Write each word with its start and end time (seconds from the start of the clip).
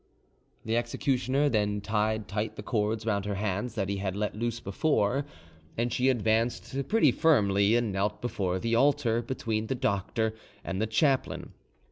The 0.65 0.75
executioner 0.77 1.47
then 1.47 1.79
tied 1.79 2.27
tight 2.27 2.55
the 2.55 2.63
cords 2.63 3.05
round 3.05 3.25
her 3.25 3.35
hands 3.35 3.75
that 3.75 3.87
he 3.87 3.97
had 3.97 4.15
let 4.15 4.33
loose 4.33 4.59
before, 4.59 5.27
and 5.77 5.93
she 5.93 6.09
advanced 6.09 6.87
pretty 6.87 7.11
firmly 7.11 7.75
and 7.75 7.91
knelt 7.91 8.19
before 8.19 8.57
the 8.57 8.73
altar, 8.73 9.21
between 9.21 9.67
the 9.67 9.75
doctor 9.75 10.33
and 10.63 10.81
the 10.81 10.87
chaplain. 10.87 11.53